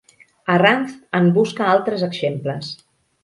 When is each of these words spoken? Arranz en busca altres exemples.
Arranz 0.53 0.95
en 1.19 1.29
busca 1.37 1.69
altres 1.75 2.05
exemples. 2.09 2.73